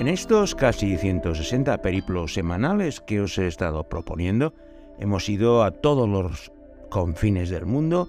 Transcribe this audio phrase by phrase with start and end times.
[0.00, 4.52] En estos casi 160 periplos semanales que os he estado proponiendo,
[4.98, 6.52] hemos ido a todos los
[6.90, 8.08] confines del mundo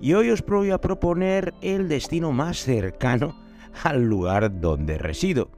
[0.00, 3.38] y hoy os voy a proponer el destino más cercano
[3.84, 5.50] al lugar donde resido.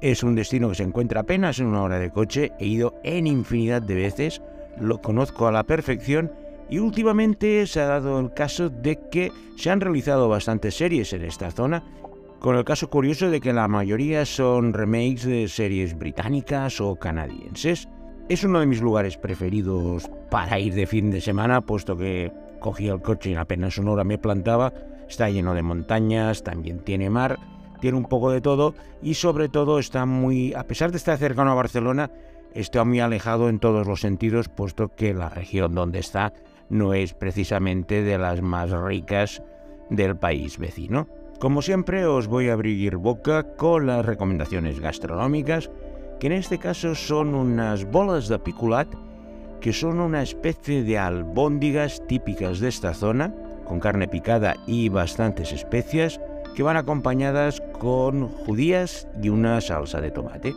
[0.00, 3.26] Es un destino que se encuentra apenas en una hora de coche, he ido en
[3.26, 4.40] infinidad de veces,
[4.80, 6.32] lo conozco a la perfección
[6.70, 11.24] y últimamente se ha dado el caso de que se han realizado bastantes series en
[11.24, 11.84] esta zona
[12.38, 17.88] con el caso curioso de que la mayoría son remakes de series británicas o canadienses.
[18.28, 22.92] Es uno de mis lugares preferidos para ir de fin de semana, puesto que cogía
[22.92, 24.72] el coche y en apenas una hora me plantaba.
[25.08, 27.38] Está lleno de montañas, también tiene mar,
[27.80, 31.52] tiene un poco de todo y sobre todo está muy, a pesar de estar cercano
[31.52, 32.10] a Barcelona,
[32.54, 36.32] está muy alejado en todos los sentidos, puesto que la región donde está
[36.68, 39.42] no es precisamente de las más ricas
[39.90, 41.08] del país vecino.
[41.38, 45.70] Como siempre os voy a abrir boca con las recomendaciones gastronómicas,
[46.18, 48.88] que en este caso son unas bolas de piculat,
[49.60, 53.32] que son una especie de albóndigas típicas de esta zona,
[53.64, 56.20] con carne picada y bastantes especias,
[56.56, 60.52] que van acompañadas con judías y una salsa de tomate.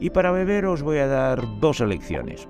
[0.00, 2.48] Y para beber os voy a dar dos elecciones.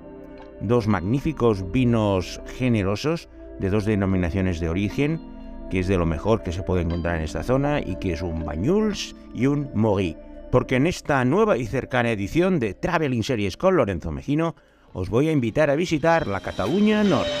[0.61, 3.27] Dos magníficos vinos generosos
[3.59, 5.32] de dos denominaciones de origen,
[5.69, 8.21] que es de lo mejor que se puede encontrar en esta zona y que es
[8.21, 10.17] un Bañuls y un Mori.
[10.51, 14.55] Porque en esta nueva y cercana edición de Traveling Series con Lorenzo Mejino
[14.93, 17.31] os voy a invitar a visitar la Cataluña Norte.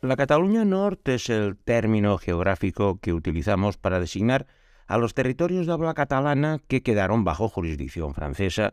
[0.00, 4.46] La Cataluña Norte es el término geográfico que utilizamos para designar
[4.86, 8.72] a los territorios de habla catalana que quedaron bajo jurisdicción francesa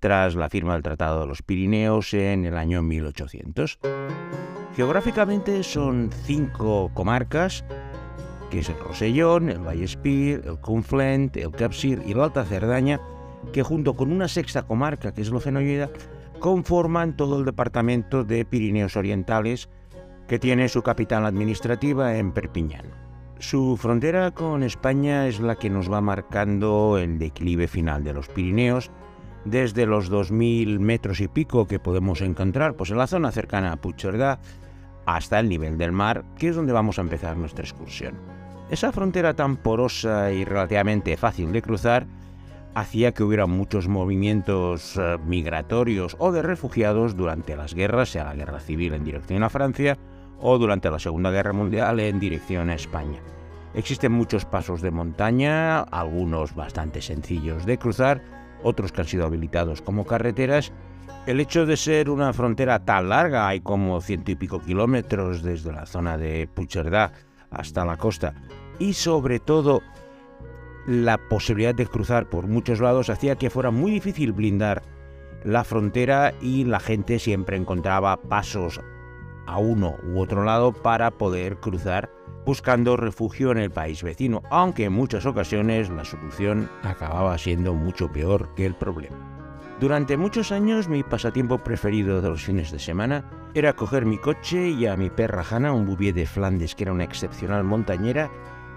[0.00, 3.78] tras la firma del Tratado de los Pirineos en el año 1800.
[4.76, 7.64] Geográficamente son cinco comarcas,
[8.50, 13.00] que es el Rosellón, el Vallespir, el Conflent, el Capsir y la Alta Cerdaña,
[13.52, 15.90] que junto con una sexta comarca, que es Locenoyeda,
[16.38, 19.68] conforman todo el departamento de Pirineos Orientales,
[20.28, 22.86] que tiene su capital administrativa en Perpiñán.
[23.38, 28.28] Su frontera con España es la que nos va marcando el declive final de los
[28.28, 28.90] Pirineos,
[29.50, 33.76] desde los 2.000 metros y pico que podemos encontrar pues en la zona cercana a
[33.76, 34.40] Puigcerdá
[35.06, 38.14] hasta el nivel del mar, que es donde vamos a empezar nuestra excursión.
[38.70, 42.06] Esa frontera tan porosa y relativamente fácil de cruzar
[42.74, 48.34] hacía que hubiera muchos movimientos eh, migratorios o de refugiados durante las guerras, sea la
[48.34, 49.96] guerra civil en dirección a Francia
[50.40, 53.20] o durante la Segunda Guerra Mundial en dirección a España.
[53.74, 58.22] Existen muchos pasos de montaña, algunos bastante sencillos de cruzar,
[58.62, 60.72] otros que han sido habilitados como carreteras,
[61.26, 65.72] el hecho de ser una frontera tan larga, hay como ciento y pico kilómetros desde
[65.72, 67.12] la zona de Puigcerdá
[67.50, 68.34] hasta la costa,
[68.78, 69.82] y sobre todo
[70.86, 74.82] la posibilidad de cruzar por muchos lados hacía que fuera muy difícil blindar
[75.44, 78.80] la frontera y la gente siempre encontraba pasos
[79.46, 82.10] a uno u otro lado para poder cruzar
[82.48, 88.10] buscando refugio en el país vecino, aunque en muchas ocasiones la solución acababa siendo mucho
[88.10, 89.18] peor que el problema.
[89.80, 94.70] Durante muchos años mi pasatiempo preferido de los fines de semana era coger mi coche
[94.70, 98.30] y a mi perra Hanna, un bouvier de Flandes que era una excepcional montañera,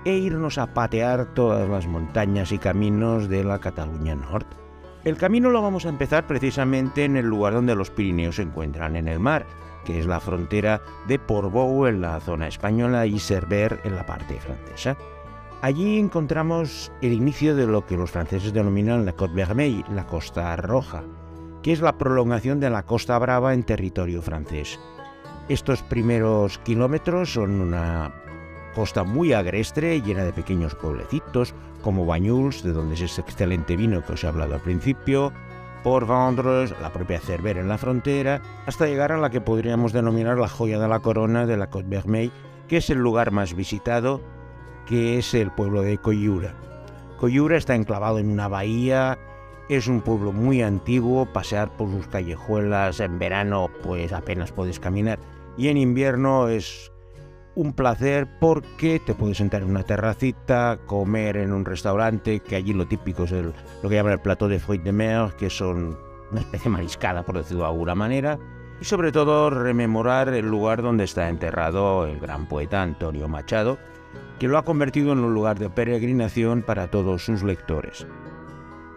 [0.03, 4.57] e irnos a patear todas las montañas y caminos de la Cataluña Norte.
[5.05, 8.97] El camino lo vamos a empezar precisamente en el lugar donde los Pirineos se encuentran
[8.97, 9.45] en el mar,
[9.85, 14.39] que es la frontera de Portbou en la zona española y Cerver en la parte
[14.39, 14.97] francesa.
[15.61, 20.55] Allí encontramos el inicio de lo que los franceses denominan la Côte Vermeille, la Costa
[20.55, 21.03] Roja,
[21.61, 24.79] que es la prolongación de la Costa Brava en territorio francés.
[25.49, 28.11] Estos primeros kilómetros son una
[28.73, 34.03] costa muy agreste, llena de pequeños pueblecitos, como Bañuls, de donde es ese excelente vino
[34.03, 35.31] que os he hablado al principio,
[35.83, 40.37] por Vendres, la propia Cervera en la frontera, hasta llegar a la que podríamos denominar
[40.37, 42.31] la joya de la corona de la Côte Vermeille,
[42.67, 44.21] que es el lugar más visitado,
[44.85, 46.53] que es el pueblo de Coyura.
[47.19, 49.17] Coyura está enclavado en una bahía,
[49.69, 55.19] es un pueblo muy antiguo, pasear por sus callejuelas en verano pues apenas puedes caminar
[55.57, 56.91] y en invierno es
[57.55, 62.73] un placer porque te puedes sentar en una terracita, comer en un restaurante, que allí
[62.73, 63.53] lo típico es el,
[63.83, 65.97] lo que llaman el plato de fruits de mer, que son
[66.31, 68.39] una especie de mariscada, por decirlo de alguna manera,
[68.79, 73.77] y sobre todo rememorar el lugar donde está enterrado el gran poeta Antonio Machado,
[74.39, 78.07] que lo ha convertido en un lugar de peregrinación para todos sus lectores.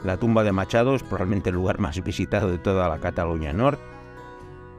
[0.02, 3.82] La tumba de Machado es probablemente el lugar más visitado de toda la Cataluña Norte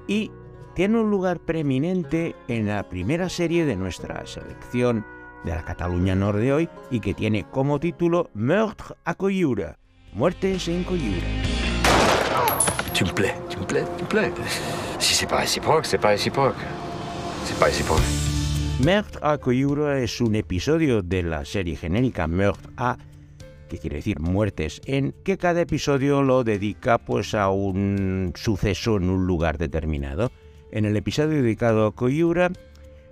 [0.08, 0.32] y
[0.76, 5.06] tiene un lugar preeminente en la primera serie de nuestra selección
[5.46, 9.80] de la Cataluña Nord de hoy y que tiene como título Meurtre à Coyura,
[10.14, 11.26] Muertes en Coyura.
[12.94, 14.34] Tu me plais, tu me plais, tu me plais.
[15.00, 16.56] Si c'est pas réciproque, c'est pas réciproque.
[17.46, 18.04] C'est pas réciproque.
[18.84, 22.98] Meurtre à Coyura es un episodio de la serie genérica Meurtre à
[23.70, 29.10] que quiere decir muertes en, que cada episodio lo dedica pues a un suceso en
[29.10, 30.32] un lugar determinado.
[30.76, 32.52] En el episodio dedicado a Coyura,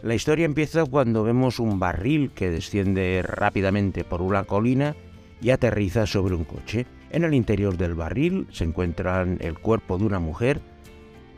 [0.02, 4.98] la historia empieza cuando vemos un barril que desciende rápidamente por una colina
[5.42, 6.86] y aterriza sobre un coche.
[7.10, 10.60] En el interior del barril se encuentran el cuerpo de una mujer,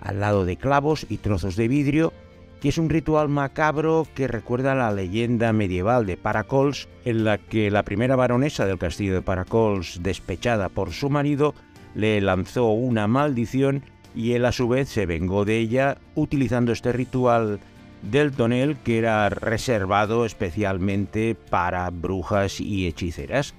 [0.02, 2.12] al lado de clavos y trozos de vidrio,
[2.60, 7.70] que es un ritual macabro que recuerda la leyenda medieval de Paracols, en la que
[7.70, 11.54] la primera baronesa del castillo de Paracols, despechada por su marido,
[11.94, 13.84] le lanzó una maldición
[14.16, 17.60] y él a su vez se vengó de ella utilizando este ritual
[18.02, 23.54] del tonel que era reservado especialmente para brujas y hechiceras.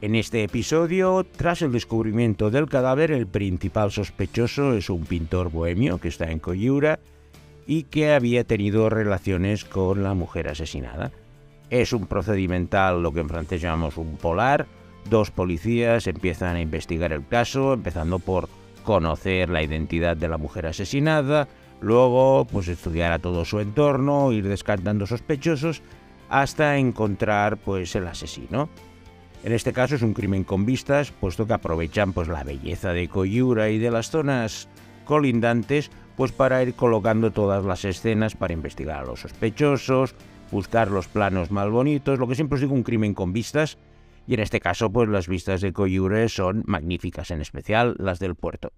[0.00, 5.98] En este episodio, tras el descubrimiento del cadáver, el principal sospechoso es un pintor bohemio
[5.98, 6.98] que está en Coyura
[7.66, 11.12] y que había tenido relaciones con la mujer asesinada.
[11.70, 14.66] Es un procedimental, lo que en francés llamamos un polar.
[15.08, 18.48] Dos policías empiezan a investigar el caso, empezando por
[18.82, 21.48] conocer la identidad de la mujer asesinada,
[21.80, 25.82] luego pues estudiar a todo su entorno, ir descartando sospechosos
[26.28, 28.68] hasta encontrar pues el asesino.
[29.44, 33.08] En este caso es un crimen con vistas, puesto que aprovechan pues la belleza de
[33.08, 34.68] Coyura y de las zonas
[35.04, 40.14] colindantes pues para ir colocando todas las escenas para investigar a los sospechosos,
[40.50, 43.78] buscar los planos más bonitos, lo que siempre os digo, un crimen con vistas,
[44.26, 48.34] y en este caso pues las vistas de Coyure son magníficas, en especial las del
[48.34, 48.72] puerto.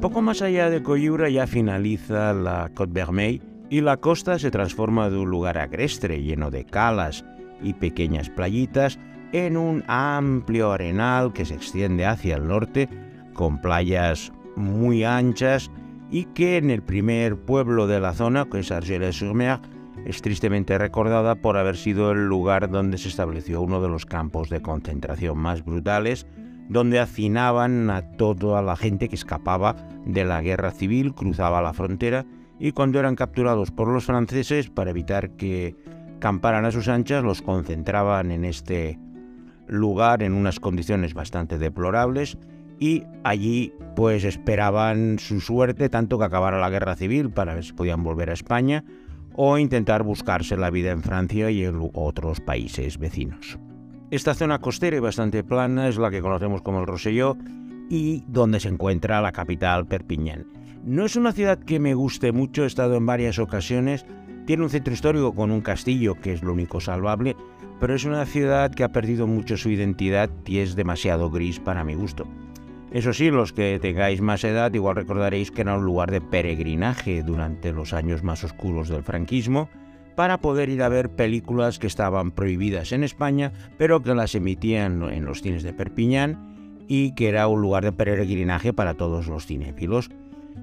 [0.00, 5.10] Poco más allá de Coyura ya finaliza la Côte Vermeille y la costa se transforma
[5.10, 7.24] de un lugar agreste lleno de calas
[7.60, 9.00] y pequeñas playitas
[9.32, 12.88] en un amplio arenal que se extiende hacia el norte
[13.32, 15.70] con playas muy anchas
[16.10, 19.60] y que en el primer pueblo de la zona, que es Argelès-sur-Mer,
[20.04, 24.48] es tristemente recordada por haber sido el lugar donde se estableció uno de los campos
[24.50, 26.26] de concentración más brutales,
[26.68, 32.24] donde hacinaban a toda la gente que escapaba de la guerra civil, cruzaba la frontera
[32.58, 35.76] y cuando eran capturados por los franceses para evitar que
[36.18, 38.98] camparan a sus anchas, los concentraban en este
[39.66, 42.38] lugar en unas condiciones bastante deplorables
[42.78, 47.72] y allí pues esperaban su suerte tanto que acabara la guerra civil para ver si
[47.72, 48.84] podían volver a España
[49.34, 53.58] o intentar buscarse la vida en Francia y en otros países vecinos.
[54.10, 57.36] Esta zona costera y bastante plana es la que conocemos como el Roselló
[57.90, 60.46] y donde se encuentra la capital Perpiñán.
[60.84, 64.06] No es una ciudad que me guste mucho, he estado en varias ocasiones,
[64.46, 67.36] tiene un centro histórico con un castillo que es lo único salvable,
[67.80, 71.84] pero es una ciudad que ha perdido mucho su identidad y es demasiado gris para
[71.84, 72.26] mi gusto.
[72.92, 77.22] Eso sí, los que tengáis más edad igual recordaréis que era un lugar de peregrinaje
[77.22, 79.68] durante los años más oscuros del franquismo
[80.14, 85.02] para poder ir a ver películas que estaban prohibidas en España, pero que las emitían
[85.10, 89.46] en los cines de Perpiñán y que era un lugar de peregrinaje para todos los
[89.46, 90.10] cinéfilos.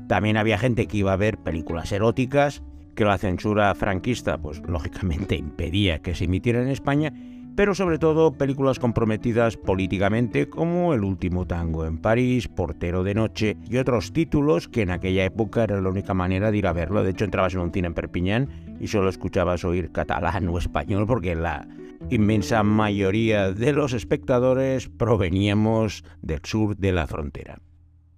[0.08, 2.64] También había gente que iba a ver películas eróticas
[2.96, 7.14] que la censura franquista, pues lógicamente impedía que se emitiera en España,
[7.56, 13.58] pero sobre todo películas comprometidas políticamente como El último tango en París, Portero de noche
[13.70, 17.04] y otros títulos que en aquella época era la única manera de ir a verlo.
[17.04, 21.06] De hecho, entrabas en un cine en Perpiñán y solo escuchabas oír catalán o español
[21.06, 21.68] porque la
[22.10, 27.60] inmensa mayoría de los espectadores proveníamos del sur de la frontera.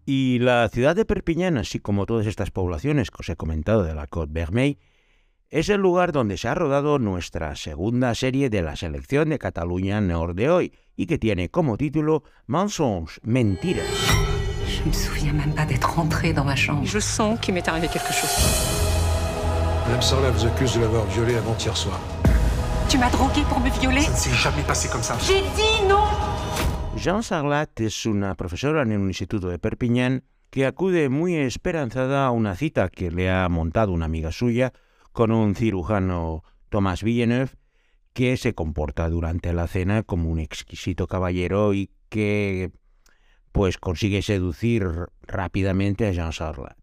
[0.05, 3.95] Y la ciudad de Perpiñán, así como todas estas poblaciones que os he comentado de
[3.95, 4.77] la Côte Vermeille,
[5.49, 10.01] es el lugar donde se ha rodado nuestra segunda serie de la selección de Cataluña
[10.01, 13.85] Nord de hoy y que tiene como título Mensonges, Mentiras.
[14.67, 16.85] Je me souviens même pas d'être rentré dans ma chambre.
[16.85, 18.29] Je sens qu'il m'est arrivé quelque chose.
[19.85, 21.99] Madame Sarlat vous accuse de l'avoir violée avant-hier soir.
[22.89, 25.15] Tu m'as drogué pour me violer Ça ne s'est jamais passé comme ça.
[25.19, 26.05] J'ai dit non
[26.97, 32.31] Jean Sarlat es una profesora en un instituto de Perpiñán que acude muy esperanzada a
[32.31, 34.71] una cita que le ha montado una amiga suya
[35.15, 37.51] con un cirujano Thomas Villeneuve
[38.11, 42.71] que se comporta durante la cena como un exquisito caballero y que
[43.53, 44.85] pues consigue seducir
[45.21, 46.77] rápidamente a Jean Sarlat.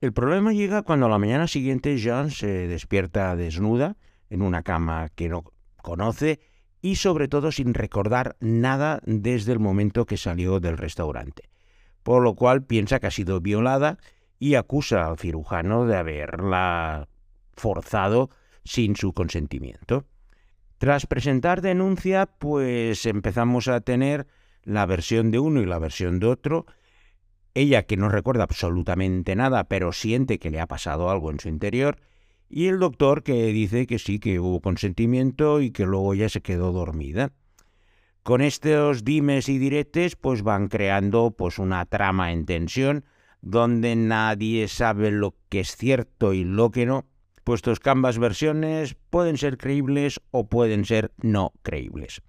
[0.00, 3.98] El problema llega cuando a la mañana siguiente Jean se despierta desnuda
[4.30, 5.44] en una cama que no
[5.82, 6.40] conoce
[6.80, 11.50] y sobre todo sin recordar nada desde el momento que salió del restaurante,
[12.02, 13.98] por lo cual piensa que ha sido violada
[14.38, 17.08] y acusa al cirujano de haberla
[17.58, 18.30] forzado
[18.64, 20.06] sin su consentimiento.
[20.78, 24.26] Tras presentar denuncia, pues empezamos a tener
[24.62, 26.66] la versión de uno y la versión de otro.
[27.54, 31.48] Ella que no recuerda absolutamente nada, pero siente que le ha pasado algo en su
[31.48, 31.98] interior.
[32.48, 36.42] Y el doctor que dice que sí, que hubo consentimiento y que luego ya se
[36.42, 37.32] quedó dormida.
[38.22, 43.04] Con estos dimes y diretes, pues van creando pues una trama en tensión,
[43.40, 47.06] donde nadie sabe lo que es cierto y lo que no,
[47.48, 52.20] puestos que ambas versiones pueden ser creíbles o pueden ser no creíbles.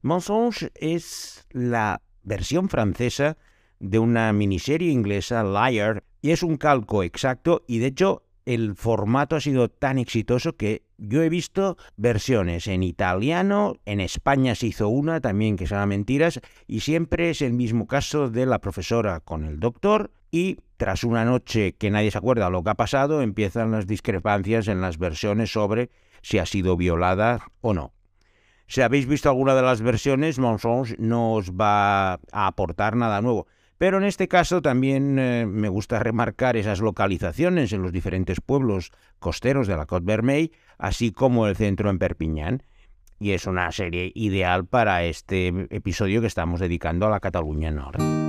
[0.00, 3.36] Mensonge es la versión francesa
[3.80, 9.36] de una miniserie inglesa, Liar, y es un calco exacto y de hecho el formato
[9.36, 14.88] ha sido tan exitoso que yo he visto versiones en italiano, en España se hizo
[14.88, 19.20] una también que se llama Mentiras, y siempre es el mismo caso de la profesora
[19.20, 23.22] con el doctor, y tras una noche que nadie se acuerda lo que ha pasado,
[23.22, 25.90] empiezan las discrepancias en las versiones sobre
[26.22, 27.92] si ha sido violada o no.
[28.66, 33.46] Si habéis visto alguna de las versiones, Mensonge no os va a aportar nada nuevo.
[33.78, 38.92] Pero en este caso también eh, me gusta remarcar esas localizaciones en los diferentes pueblos
[39.18, 42.62] costeros de la Côte Vermeille, así como el centro en Perpiñán.
[43.18, 48.23] Y es una serie ideal para este episodio que estamos dedicando a la Cataluña Norte.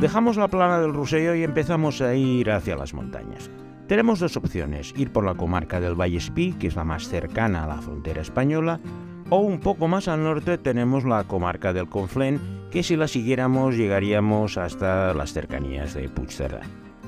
[0.00, 3.50] Dejamos la plana del Ruseo y empezamos a ir hacia las montañas.
[3.86, 7.66] Tenemos dos opciones, ir por la comarca del Vallespí, que es la más cercana a
[7.66, 8.80] la frontera española,
[9.28, 12.40] o un poco más al norte tenemos la comarca del Conflent,
[12.70, 16.62] que si la siguiéramos llegaríamos hasta las cercanías de Puigcerdá.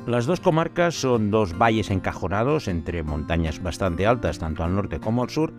[0.07, 5.23] Las dos comarcas son dos valles encajonados entre montañas bastante altas, tanto al norte como
[5.23, 5.55] al sur,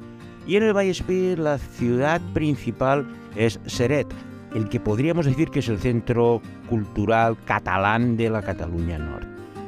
[0.45, 4.13] y en el Vallespí la ciudad principal es Seret,
[4.53, 9.27] el que podríamos decir que es el centro cultural catalán de la Cataluña Norte.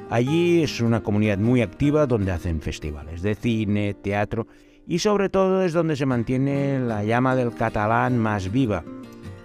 [0.10, 4.48] Allí es una comunidad muy activa donde hacen festivales de cine, teatro
[4.88, 8.84] y sobre todo es donde se mantiene la llama del catalán más viva,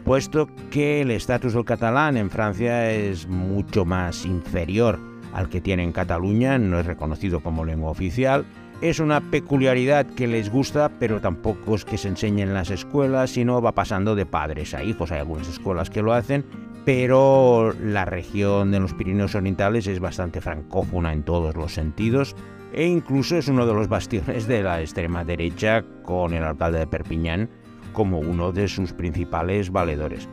[0.05, 4.99] puesto que el estatus del catalán en Francia es mucho más inferior
[5.33, 8.45] al que tiene en Cataluña, no es reconocido como lengua oficial
[8.81, 13.31] es una peculiaridad que les gusta, pero tampoco es que se enseñe en las escuelas,
[13.31, 15.13] sino va pasando de padres a hijos.
[15.13, 16.45] Hay algunas escuelas que lo hacen,
[16.85, 22.35] pero la región de los Pirineos Orientales es bastante francófona en todos los sentidos
[22.73, 26.87] e incluso es uno de los bastiones de la extrema derecha con el alcalde de
[26.87, 27.51] Perpiñán
[27.93, 30.29] como uno de sus principales valedores.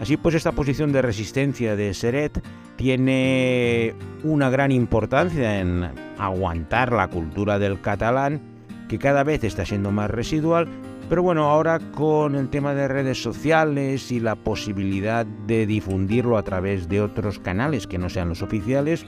[0.00, 2.42] Así pues, esta posición de resistencia de Seret
[2.76, 8.40] tiene una gran importancia en aguantar la cultura del catalán,
[8.88, 10.68] que cada vez está siendo más residual,
[11.08, 16.42] pero bueno, ahora con el tema de redes sociales y la posibilidad de difundirlo a
[16.42, 19.06] través de otros canales que no sean los oficiales,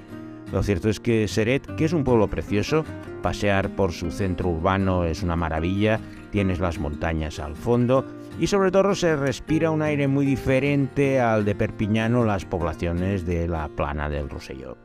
[0.53, 2.85] lo cierto es que Seret, que es un pueblo precioso,
[3.23, 8.07] pasear por su centro urbano es una maravilla, tienes las montañas al fondo
[8.39, 13.49] y sobre todo se respira un aire muy diferente al de Perpiñano, las poblaciones de
[13.49, 14.77] la plana del Roselló.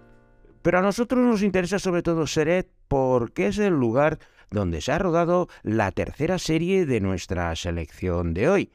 [0.61, 4.19] Pero a nosotros nos interesa sobre todo Seret porque es el lugar
[4.49, 8.71] donde se ha rodado la tercera serie de nuestra selección de hoy,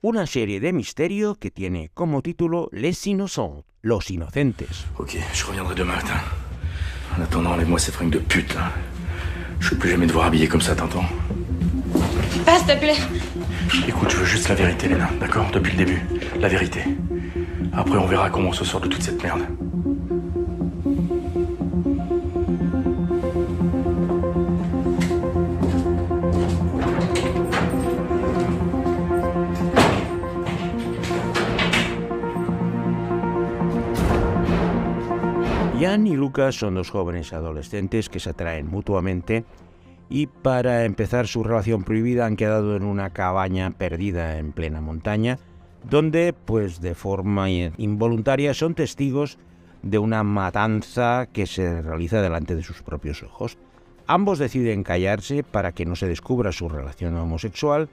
[0.00, 4.84] una serie de misterio que tiene como título Les Innocents, los inocentes.
[4.98, 6.20] Ok, je reviendrai demain matin.
[7.16, 8.72] En attendant, enlève-moi ces fringues de pute là.
[9.60, 11.06] Je veux plus jamais te voir habillé comme ça, t'entends
[12.44, 12.96] Passe, s'il te plaît.
[13.88, 16.02] Écoute, je veux juste la vérité, Léna, d'accord Depuis le début.
[16.38, 16.80] La vérité.
[17.72, 19.40] Après, on verra comment on se sort de toute cette merde.
[35.80, 39.44] Jan y Lucas son dos jóvenes adolescentes que se atraen mutuamente
[40.12, 45.38] y para empezar su relación prohibida han quedado en una cabaña perdida en plena montaña,
[45.88, 49.38] donde pues de forma involuntaria son testigos
[49.82, 53.56] de una matanza que se realiza delante de sus propios ojos.
[54.06, 57.88] Ambos deciden callarse para que no se descubra su relación homosexual,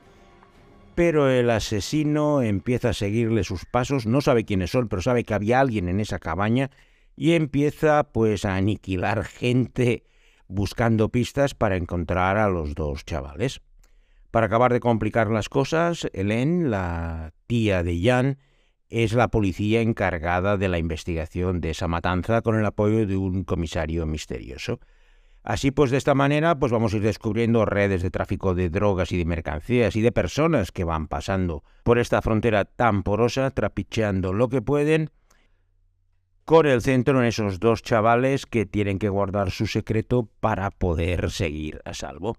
[0.96, 5.36] pero el asesino empieza a seguirle sus pasos, no sabe quiénes son, pero sabe que
[5.36, 6.70] había alguien en esa cabaña
[7.16, 10.04] y empieza pues a aniquilar gente
[10.50, 13.62] buscando pistas para encontrar a los dos chavales.
[14.32, 18.38] Para acabar de complicar las cosas, Hélène, la tía de Jan,
[18.89, 23.44] es la policía encargada de la investigación de esa matanza con el apoyo de un
[23.44, 24.79] comisario misterioso.
[25.44, 29.12] Así pues, de esta manera, pues vamos a ir descubriendo redes de tráfico de drogas
[29.12, 34.34] y de mercancías y de personas que van pasando por esta frontera tan porosa, trapicheando
[34.34, 35.12] lo que pueden,
[36.50, 41.29] con el centro en esos dos chavales que tienen que guardar su secreto para poder
[41.29, 42.38] seguir a salvo.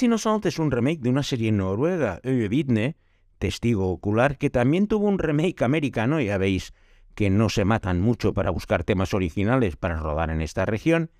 [0.00, 2.94] Innocent es un remake de una serie noruega, Vidne,
[3.40, 6.74] Testigo Ocular, que también tuvo un remake americano, ya veis
[7.16, 11.10] que no se matan mucho para buscar temas originales para rodar en esta región,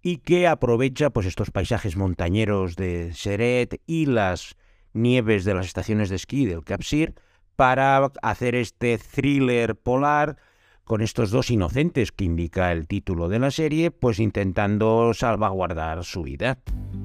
[0.00, 4.56] y que aprovecha pues estos paisajes montañeros de Seret y las
[4.94, 7.14] nieves de las estaciones de esquí del Capsir
[7.56, 10.38] para hacer este thriller polar
[10.84, 16.22] con estos dos inocentes que indica el título de la serie, pues intentando salvaguardar su
[16.22, 16.58] vida.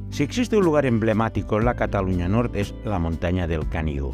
[0.09, 4.13] Si existe un lugar emblemático en la Cataluña Norte es la montaña del Canigó.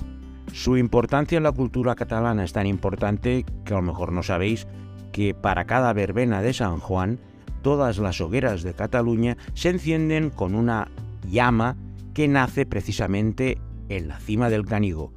[0.53, 4.67] Su importancia en la cultura catalana es tan importante que a lo mejor no sabéis
[5.11, 7.19] que para cada verbena de San Juan
[7.61, 10.89] todas las hogueras de Cataluña se encienden con una
[11.29, 11.75] llama
[12.13, 13.57] que nace precisamente
[13.89, 15.11] en la cima del Canigó.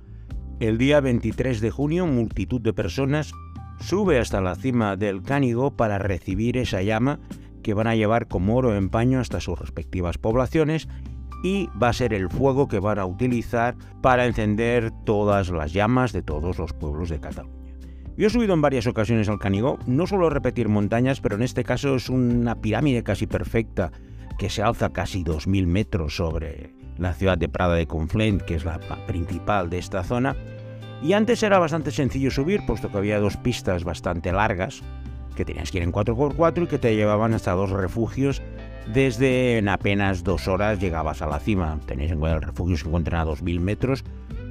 [0.61, 3.33] El día 23 de junio multitud de personas
[3.80, 7.20] sube hasta la cima del Canigó para recibir esa llama
[7.62, 10.88] que van a llevar como oro en paño hasta sus respectivas poblaciones
[11.42, 16.12] y va a ser el fuego que van a utilizar para encender todas las llamas
[16.12, 17.58] de todos los pueblos de Cataluña.
[18.16, 21.62] Yo he subido en varias ocasiones al Canigó, no suelo repetir montañas, pero en este
[21.62, 23.92] caso es una pirámide casi perfecta
[24.38, 28.64] que se alza casi 2.000 metros sobre la ciudad de Prada de Conflent, que es
[28.64, 30.35] la principal de esta zona.
[31.02, 34.83] Y antes era bastante sencillo subir, puesto que había dos pistas bastante largas,
[35.37, 38.43] que tenías que ir en 4x4 y que te llevaban hasta dos refugios.
[38.93, 41.78] Desde en apenas dos horas llegabas a la cima.
[41.87, 44.05] Tenéis en cuenta el refugio se encuentran a 2.000 metros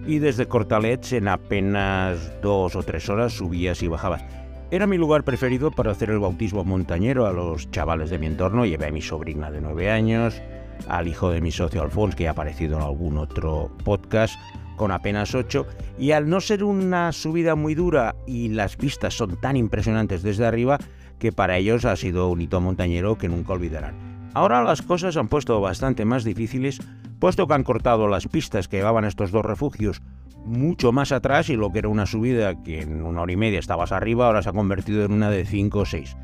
[0.05, 4.23] y desde Cortalets en apenas dos o tres horas subías y bajabas.
[4.71, 8.65] Era mi lugar preferido para hacer el bautismo montañero a los chavales de mi entorno.
[8.65, 10.41] Llevé a mi sobrina de nueve años,
[10.87, 14.37] al hijo de mi socio Alfonso, que ha aparecido en algún otro podcast,
[14.77, 15.67] con apenas ocho.
[15.99, 20.45] Y al no ser una subida muy dura y las vistas son tan impresionantes desde
[20.45, 20.77] arriba,
[21.19, 24.29] que para ellos ha sido un hito montañero que nunca olvidarán.
[24.33, 26.79] Ahora las cosas han puesto bastante más difíciles
[27.19, 30.01] puesto que han cortado las pistas que llevaban estos dos refugios
[30.45, 33.59] mucho más atrás y lo que era una subida que en una hora y media
[33.59, 36.15] estabas arriba ahora se ha convertido en una de 5 o 6.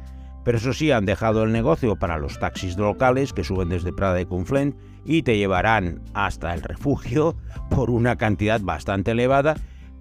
[0.46, 4.16] Pero eso sí, han dejado el negocio para los taxis locales que suben desde Prada
[4.16, 7.36] de Conflent y te llevarán hasta el refugio
[7.70, 9.56] por una cantidad bastante elevada,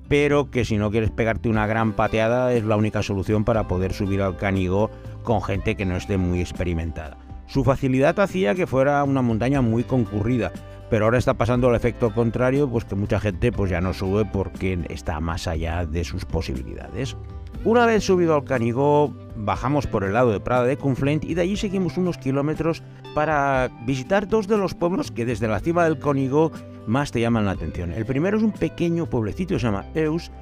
[0.08, 3.92] pero que si no quieres pegarte una gran pateada es la única solución para poder
[3.92, 4.90] subir al Canigó
[5.22, 7.16] con gente que no esté muy experimentada.
[7.46, 10.52] Su facilidad hacía que fuera una montaña muy concurrida,
[10.90, 14.24] pero ahora está pasando el efecto contrario, pues que mucha gente pues ya no sube
[14.24, 17.16] porque está más allá de sus posibilidades.
[17.64, 21.42] Una vez subido al Canigó, bajamos por el lado de Prada de Conflent y de
[21.42, 22.82] allí seguimos unos kilómetros
[23.14, 26.50] para visitar dos de los pueblos que desde la cima del Canigó
[26.88, 27.92] más te llaman la atención.
[27.92, 30.32] El primero es un pequeño pueblecito, se llama Eus,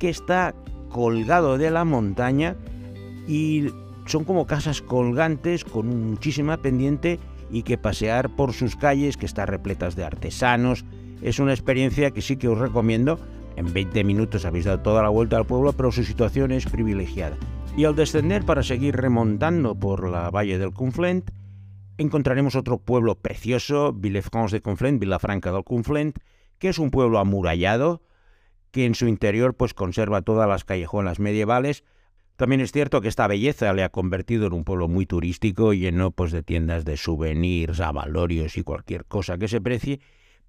[0.00, 0.52] que está
[0.88, 2.56] colgado de la montaña
[3.28, 3.68] y
[4.06, 7.20] son como casas colgantes con muchísima pendiente
[7.52, 10.84] y que pasear por sus calles, que están repletas de artesanos,
[11.22, 13.20] es una experiencia que sí que os recomiendo.
[13.56, 17.36] En 20 minutos habéis dado toda la vuelta al pueblo, pero su situación es privilegiada.
[17.76, 21.30] Y al descender para seguir remontando por la valle del Conflent,
[21.98, 26.18] encontraremos otro pueblo precioso, Villefranche de Conflent, Villafranca del Conflent,
[26.58, 28.02] que es un pueblo amurallado,
[28.70, 31.84] que en su interior pues conserva todas las callejuelas medievales,
[32.36, 36.10] también es cierto que esta belleza le ha convertido en un pueblo muy turístico, lleno
[36.10, 40.00] pues, de tiendas de souvenirs, avalorios y cualquier cosa que se precie,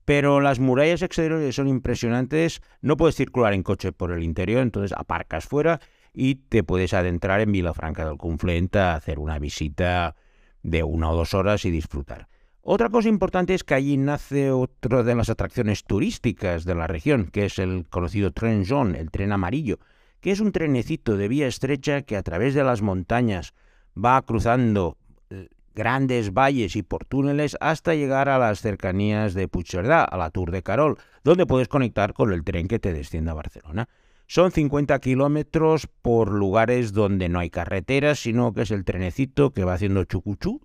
[0.05, 4.95] pero las murallas exteriores son impresionantes, no puedes circular en coche por el interior, entonces
[4.97, 5.81] aparcas fuera
[6.13, 10.15] y te puedes adentrar en Vilafranca del Conflent a hacer una visita
[10.63, 12.27] de una o dos horas y disfrutar.
[12.61, 17.27] Otra cosa importante es que allí nace otra de las atracciones turísticas de la región,
[17.27, 18.63] que es el conocido tren
[18.95, 19.79] el tren amarillo,
[20.19, 23.53] que es un trenecito de vía estrecha que a través de las montañas
[23.95, 24.97] va cruzando
[25.29, 30.31] eh, grandes valles y por túneles hasta llegar a las cercanías de Puigcerdá, a la
[30.31, 33.89] Tour de Carol, donde puedes conectar con el tren que te desciende a Barcelona.
[34.27, 39.63] Son 50 kilómetros por lugares donde no hay carreteras, sino que es el trenecito que
[39.63, 40.61] va haciendo chucuchú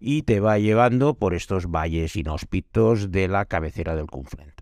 [0.00, 4.54] y te va llevando por estos valles inhóspitos de la cabecera del Conflent.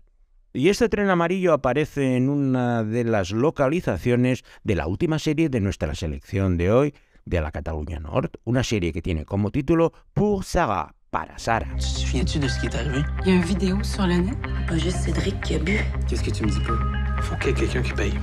[0.53, 5.61] Y este tren amarillo aparece en una de las localizaciones de la última serie de
[5.61, 6.93] nuestra selección de hoy,
[7.25, 11.67] de la Cataluña Nord, una serie que tiene como título Pour Sarah, para Sara.
[11.73, 13.03] Tu te souviens-tu de ce qui est arrivé?
[13.21, 14.37] Il y a une vidéo sur le net.
[14.67, 15.79] Pas juste Cédric qui a bu.
[16.07, 17.21] Qu'est-ce que tu me dis pas?
[17.21, 18.13] Faut qu'il y ait quelqu'un qui paye.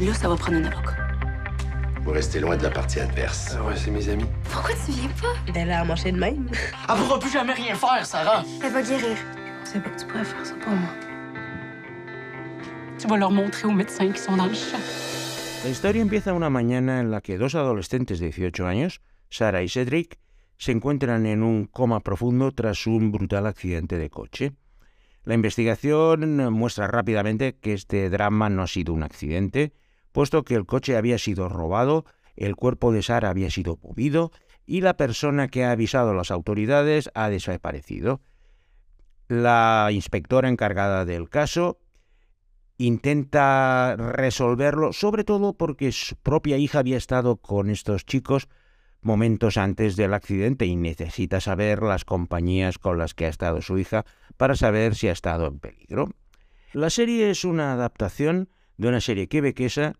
[0.00, 0.84] Là, ça va prendre une alloc.
[2.02, 3.56] Vous restez loin de la partie adverse.
[3.58, 4.24] Ah ouais, c'est mes amis.
[4.50, 5.34] Pourquoi tu viens pas?
[5.54, 6.48] Elle a marché de même.
[6.88, 8.44] Elle pourra plus jamais rien faire, Sarah.
[8.64, 9.16] Elle va guérir.
[9.64, 10.88] Je sais pas que tu pourrais faire ça pour moi.
[12.98, 14.78] Tu vas leur montrer aux médecins qui sont dans le champ.
[15.64, 19.68] La historia empieza una mañana en la que dos adolescentes de 18 años, Sara y
[19.68, 20.18] Cedric,
[20.56, 24.52] se encuentran en un coma profundo tras un brutal accidente de coche.
[25.24, 29.74] La investigación muestra rápidamente que este drama no ha sido un accidente,
[30.12, 34.30] puesto que el coche había sido robado, el cuerpo de Sara había sido movido
[34.64, 38.20] y la persona que ha avisado a las autoridades ha desaparecido.
[39.26, 41.78] La inspectora encargada del caso
[42.78, 48.48] intenta resolverlo, sobre todo porque su propia hija había estado con estos chicos
[49.00, 53.78] momentos antes del accidente y necesita saber las compañías con las que ha estado su
[53.78, 54.04] hija
[54.36, 56.08] para saber si ha estado en peligro.
[56.72, 59.94] La serie es una adaptación de una serie quebequesa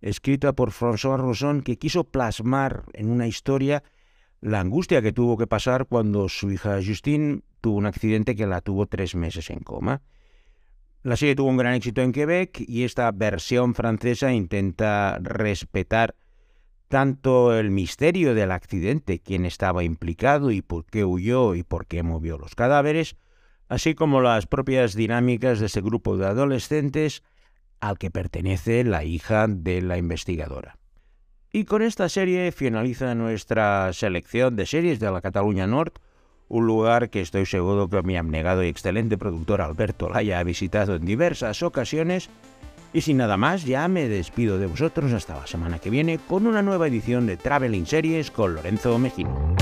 [0.00, 3.82] escrita por François Roson que quiso plasmar en una historia
[4.40, 8.60] la angustia que tuvo que pasar cuando su hija Justine tuvo un accidente que la
[8.60, 10.02] tuvo tres meses en coma.
[11.02, 16.14] La serie tuvo un gran éxito en Quebec y esta versión francesa intenta respetar
[16.86, 22.04] tanto el misterio del accidente, quién estaba implicado y por qué huyó y por qué
[22.04, 23.16] movió los cadáveres,
[23.68, 27.24] así como las propias dinámicas de ese grupo de adolescentes
[27.80, 30.78] al que pertenece la hija de la investigadora.
[31.50, 36.00] Y con esta serie finaliza nuestra selección de series de la Cataluña Norte,
[36.52, 40.94] un lugar que estoy seguro que mi abnegado y excelente productor Alberto Laya ha visitado
[40.94, 42.28] en diversas ocasiones.
[42.92, 46.46] Y sin nada más, ya me despido de vosotros hasta la semana que viene con
[46.46, 49.56] una nueva edición de Traveling Series con Lorenzo Mejino.